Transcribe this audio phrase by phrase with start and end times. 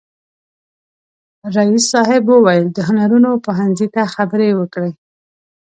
[1.55, 4.91] رئیس صاحب وویل د هنرونو پوهنځي ته خبرې وکړي.